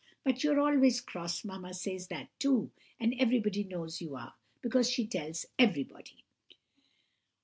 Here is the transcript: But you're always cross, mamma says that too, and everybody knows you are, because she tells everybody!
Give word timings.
But 0.23 0.43
you're 0.43 0.59
always 0.59 0.99
cross, 0.99 1.45
mamma 1.45 1.75
says 1.75 2.07
that 2.07 2.29
too, 2.39 2.71
and 2.99 3.13
everybody 3.19 3.63
knows 3.65 4.01
you 4.01 4.15
are, 4.15 4.33
because 4.59 4.89
she 4.89 5.05
tells 5.05 5.45
everybody! 5.59 6.25